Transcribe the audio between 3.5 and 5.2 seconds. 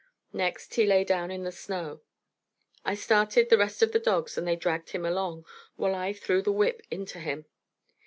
the rest of the dogs, and they dragged him